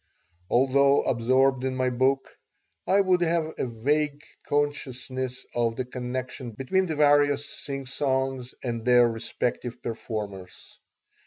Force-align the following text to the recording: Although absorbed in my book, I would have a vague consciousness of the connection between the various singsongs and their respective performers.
Although 0.49 1.03
absorbed 1.03 1.63
in 1.63 1.75
my 1.75 1.91
book, 1.91 2.35
I 2.87 3.01
would 3.01 3.21
have 3.21 3.53
a 3.59 3.67
vague 3.67 4.23
consciousness 4.41 5.45
of 5.53 5.75
the 5.75 5.85
connection 5.85 6.53
between 6.53 6.87
the 6.87 6.95
various 6.95 7.45
singsongs 7.45 8.55
and 8.63 8.83
their 8.83 9.07
respective 9.07 9.83
performers. 9.83 10.79